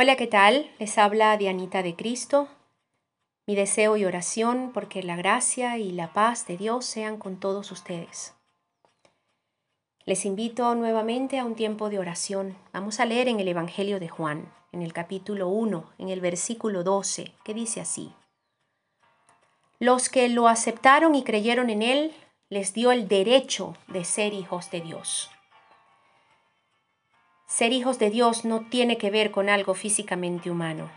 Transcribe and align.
Hola, 0.00 0.14
¿qué 0.14 0.28
tal? 0.28 0.70
Les 0.78 0.96
habla 0.96 1.36
Dianita 1.36 1.82
de 1.82 1.96
Cristo. 1.96 2.46
Mi 3.48 3.56
deseo 3.56 3.96
y 3.96 4.04
oración 4.04 4.70
porque 4.72 5.02
la 5.02 5.16
gracia 5.16 5.76
y 5.76 5.90
la 5.90 6.12
paz 6.12 6.46
de 6.46 6.56
Dios 6.56 6.84
sean 6.84 7.16
con 7.16 7.40
todos 7.40 7.72
ustedes. 7.72 8.32
Les 10.04 10.24
invito 10.24 10.72
nuevamente 10.76 11.40
a 11.40 11.44
un 11.44 11.56
tiempo 11.56 11.90
de 11.90 11.98
oración. 11.98 12.56
Vamos 12.72 13.00
a 13.00 13.06
leer 13.06 13.26
en 13.26 13.40
el 13.40 13.48
Evangelio 13.48 13.98
de 13.98 14.08
Juan, 14.08 14.52
en 14.70 14.82
el 14.82 14.92
capítulo 14.92 15.48
1, 15.48 15.90
en 15.98 16.10
el 16.10 16.20
versículo 16.20 16.84
12, 16.84 17.32
que 17.42 17.52
dice 17.52 17.80
así. 17.80 18.12
Los 19.80 20.10
que 20.10 20.28
lo 20.28 20.46
aceptaron 20.46 21.16
y 21.16 21.24
creyeron 21.24 21.70
en 21.70 21.82
Él, 21.82 22.14
les 22.50 22.72
dio 22.72 22.92
el 22.92 23.08
derecho 23.08 23.74
de 23.88 24.04
ser 24.04 24.32
hijos 24.32 24.70
de 24.70 24.80
Dios. 24.80 25.28
Ser 27.48 27.72
hijos 27.72 27.98
de 27.98 28.10
Dios 28.10 28.44
no 28.44 28.60
tiene 28.60 28.98
que 28.98 29.10
ver 29.10 29.30
con 29.30 29.48
algo 29.48 29.72
físicamente 29.72 30.50
humano. 30.50 30.90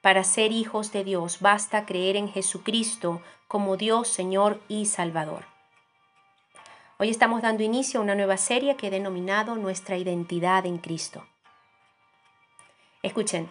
Para 0.00 0.22
ser 0.22 0.52
hijos 0.52 0.92
de 0.92 1.02
Dios 1.02 1.40
basta 1.40 1.84
creer 1.84 2.14
en 2.14 2.28
Jesucristo 2.28 3.20
como 3.48 3.76
Dios, 3.76 4.06
Señor 4.06 4.60
y 4.68 4.86
Salvador. 4.86 5.46
Hoy 6.98 7.10
estamos 7.10 7.42
dando 7.42 7.64
inicio 7.64 7.98
a 7.98 8.04
una 8.04 8.14
nueva 8.14 8.36
serie 8.36 8.76
que 8.76 8.86
he 8.86 8.90
denominado 8.90 9.56
Nuestra 9.56 9.96
identidad 9.96 10.64
en 10.64 10.78
Cristo. 10.78 11.26
Escuchen, 13.02 13.50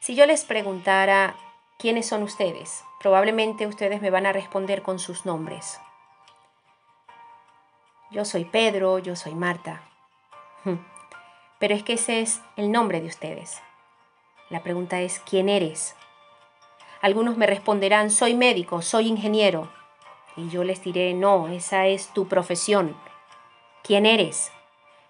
si 0.00 0.14
yo 0.14 0.26
les 0.26 0.44
preguntara 0.44 1.34
quiénes 1.78 2.06
son 2.06 2.24
ustedes, 2.24 2.84
probablemente 3.00 3.66
ustedes 3.66 4.02
me 4.02 4.10
van 4.10 4.26
a 4.26 4.34
responder 4.34 4.82
con 4.82 4.98
sus 4.98 5.24
nombres. 5.24 5.80
Yo 8.10 8.26
soy 8.26 8.44
Pedro, 8.44 8.98
yo 8.98 9.16
soy 9.16 9.34
Marta. 9.34 9.80
Pero 11.58 11.74
es 11.74 11.82
que 11.82 11.94
ese 11.94 12.20
es 12.20 12.40
el 12.56 12.70
nombre 12.70 13.00
de 13.00 13.08
ustedes. 13.08 13.60
La 14.50 14.62
pregunta 14.62 15.00
es, 15.00 15.20
¿quién 15.20 15.48
eres? 15.48 15.94
Algunos 17.00 17.36
me 17.36 17.46
responderán, 17.46 18.10
soy 18.10 18.34
médico, 18.34 18.82
soy 18.82 19.08
ingeniero. 19.08 19.70
Y 20.36 20.48
yo 20.48 20.64
les 20.64 20.82
diré, 20.82 21.14
no, 21.14 21.48
esa 21.48 21.86
es 21.86 22.08
tu 22.08 22.28
profesión. 22.28 22.96
¿Quién 23.82 24.06
eres? 24.06 24.52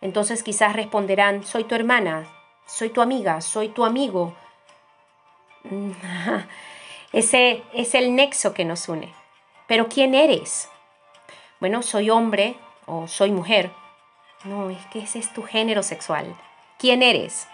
Entonces 0.01 0.43
quizás 0.43 0.75
responderán, 0.75 1.45
soy 1.45 1.65
tu 1.65 1.75
hermana, 1.75 2.27
soy 2.67 2.91
tu 2.91 3.01
amiga, 3.01 3.41
soy 3.41 3.69
tu 3.69 3.85
amigo. 3.85 4.35
Ese 7.13 7.63
es 7.73 7.95
el 7.95 8.15
nexo 8.15 8.55
que 8.55 8.65
nos 8.65 8.89
une. 8.89 9.13
Pero 9.67 9.89
¿quién 9.89 10.15
eres? 10.15 10.69
Bueno, 11.61 11.83
soy 11.83 12.11
hombre 12.11 12.57
o 12.87 13.09
soy 13.09 13.31
mujer. 13.33 13.71
No, 14.45 14.71
es 14.71 14.85
que 14.87 15.01
ese 15.01 15.19
es 15.19 15.33
tu 15.33 15.43
género 15.43 15.83
sexual. 15.83 16.37
¿Quién 16.79 17.03
eres? 17.03 17.49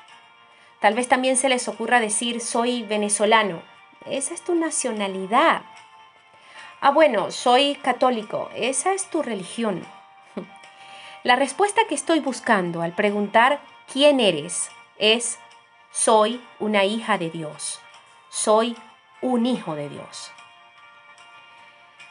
Tal 0.81 0.95
vez 0.95 1.09
también 1.09 1.37
se 1.37 1.49
les 1.49 1.67
ocurra 1.67 1.99
decir 1.99 2.41
soy 2.43 2.83
venezolano. 2.83 3.63
Esa 4.05 4.35
es 4.35 4.43
tu 4.43 4.55
nacionalidad. 4.55 5.63
Ah, 6.83 6.91
bueno, 6.91 7.31
soy 7.31 7.77
católico. 7.77 8.51
Esa 8.55 8.93
es 8.93 9.09
tu 9.09 9.23
religión. 9.23 9.83
La 11.23 11.37
respuesta 11.37 11.83
que 11.89 11.95
estoy 11.95 12.21
buscando 12.21 12.83
al 12.83 12.93
preguntar 12.93 13.61
quién 13.91 14.21
eres 14.21 14.69
es 14.99 15.39
soy 15.91 16.45
una 16.59 16.85
hija 16.85 17.17
de 17.17 17.31
Dios. 17.31 17.81
Soy 18.29 18.77
un 19.23 19.47
hijo 19.47 19.75
de 19.75 19.89
Dios. 19.89 20.33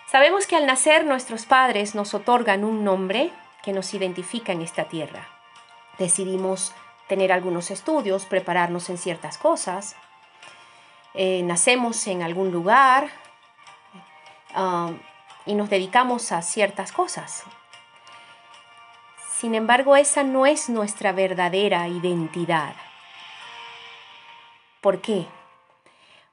Sabemos 0.07 0.47
que 0.47 0.55
al 0.55 0.65
nacer 0.65 1.05
nuestros 1.05 1.45
padres 1.45 1.93
nos 1.93 2.15
otorgan 2.15 2.63
un 2.63 2.83
nombre 2.83 3.31
que 3.63 3.73
nos 3.73 3.93
identifica 3.93 4.51
en 4.51 4.61
esta 4.61 4.85
tierra. 4.85 5.27
Decidimos 5.97 6.73
tener 7.07 7.31
algunos 7.31 7.71
estudios, 7.71 8.25
prepararnos 8.25 8.89
en 8.89 8.97
ciertas 8.97 9.37
cosas. 9.37 9.95
Eh, 11.13 11.41
nacemos 11.43 12.05
en 12.07 12.23
algún 12.23 12.51
lugar 12.51 13.09
um, 14.55 14.97
y 15.45 15.53
nos 15.55 15.69
dedicamos 15.69 16.31
a 16.31 16.41
ciertas 16.41 16.91
cosas. 16.91 17.43
Sin 19.37 19.55
embargo, 19.55 19.95
esa 19.95 20.23
no 20.23 20.45
es 20.45 20.69
nuestra 20.69 21.11
verdadera 21.11 21.87
identidad. 21.87 22.75
¿Por 24.81 25.01
qué? 25.01 25.27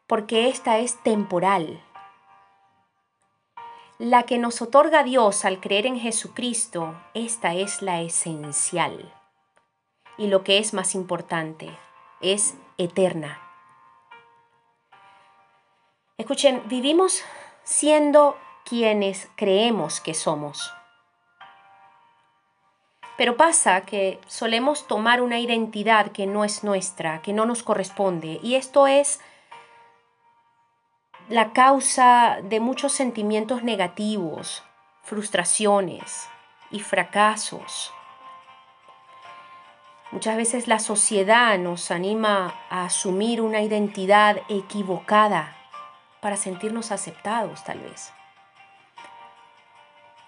Porque 0.06 0.48
esta 0.48 0.78
es 0.78 1.00
temporal. 1.02 1.82
La 4.00 4.22
que 4.22 4.38
nos 4.38 4.62
otorga 4.62 5.02
Dios 5.02 5.44
al 5.44 5.60
creer 5.60 5.84
en 5.84 6.00
Jesucristo, 6.00 6.98
esta 7.12 7.54
es 7.54 7.82
la 7.82 8.00
esencial. 8.00 9.12
Y 10.16 10.28
lo 10.28 10.42
que 10.42 10.56
es 10.56 10.72
más 10.72 10.94
importante, 10.94 11.68
es 12.22 12.54
eterna. 12.78 13.38
Escuchen, 16.16 16.62
vivimos 16.64 17.22
siendo 17.62 18.38
quienes 18.64 19.28
creemos 19.36 20.00
que 20.00 20.14
somos. 20.14 20.72
Pero 23.18 23.36
pasa 23.36 23.82
que 23.82 24.18
solemos 24.26 24.86
tomar 24.86 25.20
una 25.20 25.40
identidad 25.40 26.10
que 26.10 26.26
no 26.26 26.46
es 26.46 26.64
nuestra, 26.64 27.20
que 27.20 27.34
no 27.34 27.44
nos 27.44 27.62
corresponde, 27.62 28.40
y 28.42 28.54
esto 28.54 28.86
es 28.86 29.20
la 31.30 31.52
causa 31.52 32.38
de 32.42 32.58
muchos 32.58 32.92
sentimientos 32.92 33.62
negativos, 33.62 34.64
frustraciones 35.04 36.28
y 36.72 36.80
fracasos. 36.80 37.92
Muchas 40.10 40.36
veces 40.36 40.66
la 40.66 40.80
sociedad 40.80 41.56
nos 41.56 41.92
anima 41.92 42.52
a 42.68 42.86
asumir 42.86 43.42
una 43.42 43.62
identidad 43.62 44.38
equivocada 44.48 45.56
para 46.20 46.36
sentirnos 46.36 46.90
aceptados 46.90 47.62
tal 47.62 47.78
vez. 47.78 48.12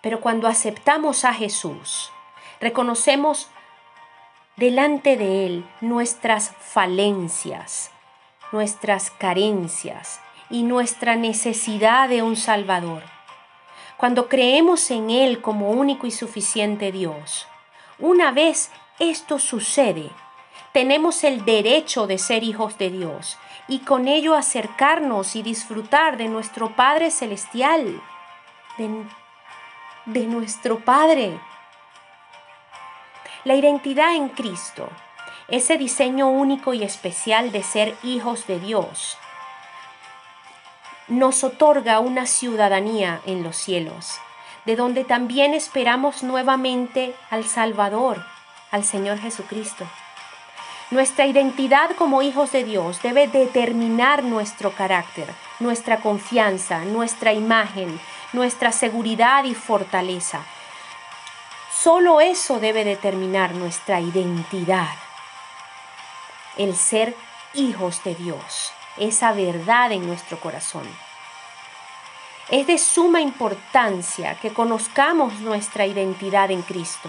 Pero 0.03 0.21
cuando 0.21 0.47
aceptamos 0.47 1.25
a 1.25 1.35
Jesús, 1.35 2.13
reconocemos 2.61 3.51
delante 4.55 5.17
de 5.17 5.47
Él 5.47 5.69
nuestras 5.81 6.55
falencias, 6.61 7.91
nuestras 8.53 9.11
carencias 9.11 10.22
y 10.53 10.63
nuestra 10.63 11.17
necesidad 11.17 12.09
de 12.09 12.23
un 12.23 12.37
Salvador. 12.37 13.03
Cuando 13.97 14.29
creemos 14.29 14.91
en 14.91 15.11
Él 15.11 15.41
como 15.41 15.71
único 15.71 16.07
y 16.07 16.11
suficiente 16.11 16.93
Dios, 16.93 17.49
una 17.99 18.31
vez 18.33 18.71
esto 18.99 19.39
sucede, 19.39 20.11
tenemos 20.73 21.25
el 21.25 21.45
derecho 21.45 22.07
de 22.07 22.19
ser 22.19 22.45
hijos 22.45 22.77
de 22.79 22.91
Dios 22.91 23.39
y 23.67 23.81
con 23.81 24.09
ello 24.09 24.35
acercarnos 24.35 25.37
y 25.37 25.43
disfrutar 25.43 26.19
de 26.19 26.29
nuestro 26.29 26.77
Padre 26.77 27.11
Celestial, 27.11 28.01
de, 28.77 29.05
de 30.07 30.27
nuestro 30.27 30.81
Padre. 30.81 31.39
La 33.45 33.55
identidad 33.55 34.15
en 34.15 34.29
Cristo, 34.29 34.89
ese 35.49 35.79
diseño 35.79 36.29
único 36.29 36.75
y 36.75 36.83
especial 36.83 37.53
de 37.53 37.63
ser 37.63 37.97
hijos 38.03 38.47
de 38.47 38.61
Dios, 38.61 39.17
nos 41.13 41.45
otorga 41.45 42.01
una 42.01 42.27
ciudadanía 42.27 43.21
en 43.27 43.43
los 43.43 43.57
cielos, 43.57 44.19
de 44.65 44.77
donde 44.77 45.05
también 45.05 45.53
esperamos 45.53 46.23
nuevamente 46.23 47.15
al 47.29 47.45
Salvador, 47.45 48.25
al 48.71 48.83
Señor 48.83 49.19
Jesucristo. 49.19 49.87
Nuestra 50.91 51.27
identidad 51.27 51.91
como 51.97 52.23
hijos 52.23 52.53
de 52.53 52.65
Dios 52.65 53.03
debe 53.03 53.29
determinar 53.29 54.25
nuestro 54.25 54.73
carácter, 54.73 55.27
nuestra 55.61 55.99
confianza, 55.99 56.85
nuestra 56.87 57.35
imagen, 57.35 58.01
nuestra 58.33 58.73
seguridad 58.73 59.45
y 59.45 59.55
fortaleza. 59.55 60.41
Solo 61.71 62.23
eso 62.23 62.59
debe 62.59 62.85
determinar 62.85 63.55
nuestra 63.55 64.01
identidad, 64.01 64.95
el 66.57 66.75
ser 66.75 67.15
hijos 67.55 68.03
de 68.05 68.15
Dios 68.15 68.73
esa 68.97 69.33
verdad 69.33 69.93
en 69.93 70.07
nuestro 70.07 70.39
corazón. 70.41 70.89
Es 72.49 72.67
de 72.67 72.77
suma 72.77 73.21
importancia 73.21 74.35
que 74.35 74.53
conozcamos 74.53 75.41
nuestra 75.41 75.87
identidad 75.87 76.51
en 76.51 76.63
Cristo. 76.63 77.09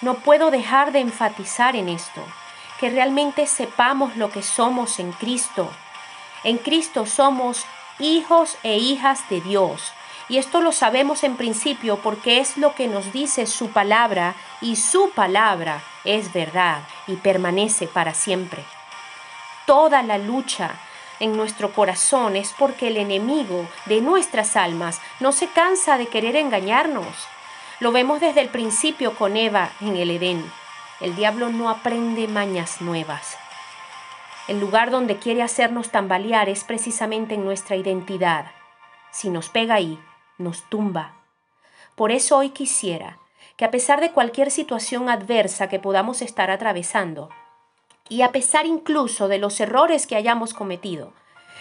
No 0.00 0.14
puedo 0.14 0.50
dejar 0.50 0.92
de 0.92 1.00
enfatizar 1.00 1.76
en 1.76 1.88
esto, 1.88 2.22
que 2.78 2.90
realmente 2.90 3.46
sepamos 3.46 4.16
lo 4.16 4.30
que 4.30 4.42
somos 4.42 4.98
en 4.98 5.12
Cristo. 5.12 5.70
En 6.44 6.58
Cristo 6.58 7.06
somos 7.06 7.64
hijos 7.98 8.56
e 8.62 8.76
hijas 8.76 9.28
de 9.28 9.40
Dios. 9.40 9.92
Y 10.28 10.38
esto 10.38 10.60
lo 10.60 10.72
sabemos 10.72 11.22
en 11.24 11.36
principio 11.36 11.98
porque 11.98 12.38
es 12.38 12.56
lo 12.56 12.74
que 12.74 12.88
nos 12.88 13.12
dice 13.12 13.46
su 13.46 13.70
palabra 13.70 14.34
y 14.60 14.76
su 14.76 15.10
palabra 15.10 15.82
es 16.04 16.32
verdad 16.32 16.80
y 17.06 17.16
permanece 17.16 17.86
para 17.86 18.14
siempre. 18.14 18.64
Toda 19.66 20.02
la 20.02 20.18
lucha 20.18 20.72
en 21.20 21.36
nuestro 21.36 21.72
corazón 21.72 22.36
es 22.36 22.54
porque 22.58 22.88
el 22.88 22.96
enemigo 22.96 23.66
de 23.86 24.00
nuestras 24.00 24.56
almas 24.56 25.00
no 25.20 25.32
se 25.32 25.48
cansa 25.48 25.98
de 25.98 26.06
querer 26.06 26.36
engañarnos. 26.36 27.14
Lo 27.80 27.92
vemos 27.92 28.20
desde 28.20 28.40
el 28.40 28.48
principio 28.48 29.14
con 29.14 29.36
Eva 29.36 29.70
en 29.80 29.96
el 29.96 30.10
Edén. 30.10 30.50
El 31.00 31.16
diablo 31.16 31.50
no 31.50 31.70
aprende 31.70 32.28
mañas 32.28 32.80
nuevas. 32.80 33.36
El 34.46 34.60
lugar 34.60 34.90
donde 34.90 35.16
quiere 35.18 35.42
hacernos 35.42 35.90
tambalear 35.90 36.48
es 36.48 36.64
precisamente 36.64 37.34
en 37.34 37.44
nuestra 37.44 37.76
identidad. 37.76 38.52
Si 39.10 39.30
nos 39.30 39.48
pega 39.48 39.76
ahí, 39.76 39.98
nos 40.38 40.62
tumba. 40.68 41.14
Por 41.94 42.12
eso 42.12 42.36
hoy 42.36 42.50
quisiera 42.50 43.18
que 43.56 43.64
a 43.64 43.70
pesar 43.70 44.00
de 44.00 44.12
cualquier 44.12 44.50
situación 44.50 45.08
adversa 45.08 45.68
que 45.68 45.78
podamos 45.78 46.22
estar 46.22 46.50
atravesando, 46.50 47.30
y 48.08 48.22
a 48.22 48.32
pesar 48.32 48.66
incluso 48.66 49.28
de 49.28 49.38
los 49.38 49.60
errores 49.60 50.06
que 50.06 50.16
hayamos 50.16 50.54
cometido, 50.54 51.12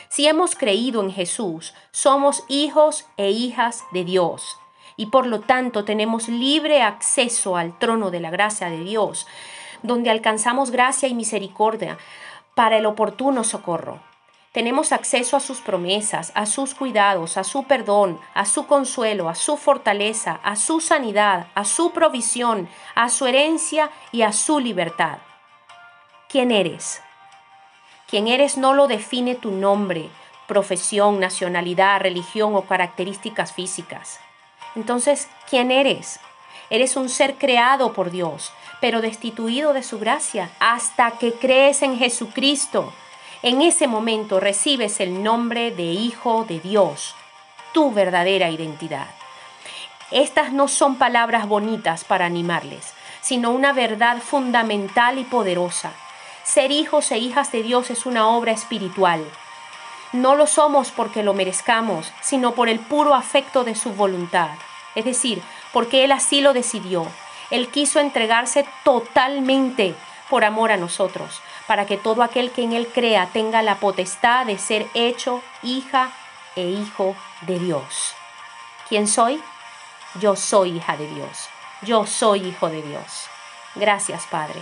si 0.09 0.27
hemos 0.27 0.55
creído 0.55 1.01
en 1.01 1.11
Jesús, 1.11 1.73
somos 1.91 2.43
hijos 2.47 3.05
e 3.17 3.31
hijas 3.31 3.83
de 3.91 4.03
Dios 4.03 4.57
y 4.95 5.07
por 5.07 5.25
lo 5.25 5.41
tanto 5.41 5.85
tenemos 5.85 6.27
libre 6.29 6.81
acceso 6.81 7.57
al 7.57 7.77
trono 7.79 8.11
de 8.11 8.19
la 8.19 8.29
gracia 8.29 8.69
de 8.69 8.83
Dios, 8.83 9.27
donde 9.81 10.09
alcanzamos 10.09 10.71
gracia 10.71 11.09
y 11.09 11.13
misericordia 11.13 11.97
para 12.55 12.77
el 12.77 12.85
oportuno 12.85 13.43
socorro. 13.43 13.99
Tenemos 14.51 14.91
acceso 14.91 15.35
a 15.35 15.39
sus 15.39 15.61
promesas, 15.61 16.31
a 16.35 16.45
sus 16.45 16.75
cuidados, 16.75 17.37
a 17.37 17.43
su 17.43 17.63
perdón, 17.63 18.19
a 18.35 18.45
su 18.45 18.67
consuelo, 18.67 19.27
a 19.27 19.33
su 19.33 19.57
fortaleza, 19.57 20.39
a 20.43 20.55
su 20.55 20.79
sanidad, 20.79 21.47
a 21.55 21.65
su 21.65 21.91
provisión, 21.91 22.69
a 22.93 23.09
su 23.09 23.25
herencia 23.25 23.89
y 24.11 24.21
a 24.21 24.31
su 24.31 24.59
libertad. 24.59 25.17
¿Quién 26.33 26.49
eres? 26.49 26.99
Quién 28.07 28.27
eres 28.27 28.57
no 28.57 28.73
lo 28.73 28.87
define 28.87 29.35
tu 29.35 29.51
nombre, 29.51 30.09
profesión, 30.47 31.19
nacionalidad, 31.19 32.01
religión 32.01 32.55
o 32.55 32.63
características 32.63 33.53
físicas. 33.53 34.19
Entonces, 34.73 35.27
¿quién 35.47 35.69
eres? 35.69 36.19
Eres 36.71 36.95
un 36.95 37.09
ser 37.09 37.35
creado 37.35 37.93
por 37.93 38.09
Dios, 38.09 38.51
pero 38.81 38.99
destituido 38.99 39.73
de 39.73 39.83
su 39.83 39.99
gracia 39.99 40.49
hasta 40.59 41.11
que 41.19 41.33
crees 41.33 41.83
en 41.83 41.99
Jesucristo. 41.99 42.91
En 43.43 43.61
ese 43.61 43.85
momento 43.85 44.39
recibes 44.39 45.01
el 45.01 45.21
nombre 45.21 45.69
de 45.69 45.83
Hijo 45.83 46.45
de 46.45 46.59
Dios, 46.59 47.13
tu 47.73 47.91
verdadera 47.91 48.49
identidad. 48.49 49.05
Estas 50.09 50.51
no 50.51 50.67
son 50.67 50.95
palabras 50.95 51.47
bonitas 51.47 52.03
para 52.03 52.25
animarles, 52.25 52.95
sino 53.21 53.51
una 53.51 53.71
verdad 53.71 54.17
fundamental 54.17 55.19
y 55.19 55.25
poderosa. 55.25 55.93
Ser 56.43 56.71
hijos 56.71 57.09
e 57.11 57.17
hijas 57.17 57.53
de 57.53 57.63
Dios 57.63 57.89
es 57.89 58.05
una 58.05 58.27
obra 58.27 58.51
espiritual. 58.51 59.25
No 60.11 60.35
lo 60.35 60.45
somos 60.45 60.91
porque 60.91 61.23
lo 61.23 61.33
merezcamos, 61.33 62.11
sino 62.21 62.53
por 62.53 62.67
el 62.67 62.79
puro 62.79 63.15
afecto 63.15 63.63
de 63.63 63.75
su 63.75 63.93
voluntad. 63.93 64.49
Es 64.93 65.05
decir, 65.05 65.41
porque 65.71 66.03
Él 66.03 66.11
así 66.11 66.41
lo 66.41 66.53
decidió. 66.53 67.07
Él 67.49 67.69
quiso 67.69 68.01
entregarse 68.01 68.65
totalmente 68.83 69.95
por 70.29 70.43
amor 70.43 70.71
a 70.71 70.77
nosotros, 70.77 71.41
para 71.65 71.85
que 71.85 71.97
todo 71.97 72.23
aquel 72.23 72.51
que 72.51 72.63
en 72.63 72.73
Él 72.73 72.87
crea 72.87 73.29
tenga 73.31 73.61
la 73.61 73.75
potestad 73.75 74.45
de 74.45 74.57
ser 74.57 74.87
hecho 74.93 75.41
hija 75.63 76.11
e 76.57 76.63
hijo 76.63 77.15
de 77.41 77.57
Dios. 77.57 78.15
¿Quién 78.89 79.07
soy? 79.07 79.41
Yo 80.19 80.35
soy 80.35 80.77
hija 80.77 80.97
de 80.97 81.07
Dios. 81.07 81.47
Yo 81.83 82.05
soy 82.05 82.47
hijo 82.47 82.69
de 82.69 82.81
Dios. 82.81 83.27
Gracias, 83.75 84.27
Padre 84.27 84.61